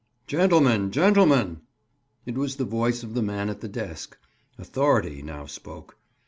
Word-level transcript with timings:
"Gentlemen! 0.25 0.89
Gentlemen!" 0.89 1.61
It 2.25 2.33
was 2.35 2.55
the 2.55 2.65
voice 2.65 3.03
of 3.03 3.13
the 3.13 3.21
man 3.21 3.51
at 3.51 3.61
the 3.61 3.69
desk. 3.69 4.17
Authority 4.57 5.21
now 5.21 5.45
spoke. 5.45 5.95